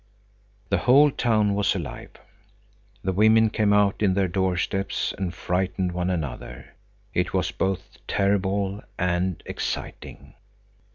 The 0.69 0.79
whole 0.79 1.11
town 1.11 1.53
was 1.53 1.75
alive. 1.75 2.09
The 3.03 3.13
women 3.13 3.51
came 3.51 3.71
out 3.71 4.01
on 4.01 4.15
their 4.15 4.27
doorsteps 4.27 5.13
and 5.15 5.31
frightened 5.31 5.91
one 5.91 6.09
another. 6.09 6.73
It 7.13 7.33
was 7.35 7.51
both 7.51 7.97
terrible 8.07 8.81
and 8.97 9.43
exciting. 9.45 10.33